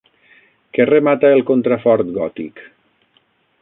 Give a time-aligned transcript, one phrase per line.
[0.77, 2.67] Què remata el contrafort gòtic?